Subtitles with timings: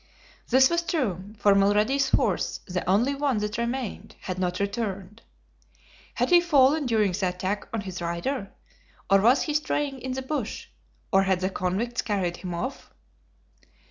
[0.49, 5.21] This was true, for Mulrady's horse, the only one that remained, had not returned.
[6.15, 8.51] Had he fallen during the attack on his rider,
[9.11, 10.69] or was he straying in the bush,
[11.13, 12.91] or had the convicts carried him off?